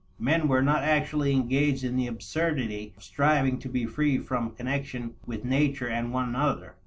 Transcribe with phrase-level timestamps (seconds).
[0.17, 5.13] Men were not actually engaged in the absurdity of striving to be free from connection
[5.27, 6.73] with nature and one another.